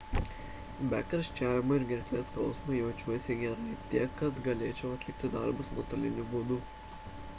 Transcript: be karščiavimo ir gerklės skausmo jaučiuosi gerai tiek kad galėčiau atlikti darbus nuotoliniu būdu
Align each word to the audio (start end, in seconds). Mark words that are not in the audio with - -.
be 0.91 1.01
karščiavimo 1.09 1.75
ir 1.79 1.85
gerklės 1.91 2.31
skausmo 2.31 2.75
jaučiuosi 2.77 3.37
gerai 3.43 3.77
tiek 3.93 4.17
kad 4.23 4.41
galėčiau 4.49 4.95
atlikti 4.97 5.31
darbus 5.37 5.71
nuotoliniu 5.77 6.27
būdu 6.35 6.59